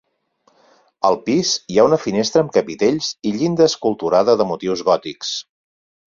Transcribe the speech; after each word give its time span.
Al 1.09 1.17
pis 1.25 1.49
hi 1.73 1.75
ha 1.77 1.83
una 1.89 1.99
finestra 2.05 2.41
amb 2.45 2.53
capitells 2.55 3.09
i 3.31 3.33
llinda 3.35 3.67
esculturada 3.73 4.35
de 4.41 4.47
motius 4.53 4.83
gòtics. 4.89 5.35